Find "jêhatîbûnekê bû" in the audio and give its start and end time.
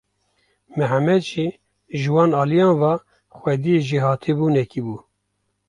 3.87-4.95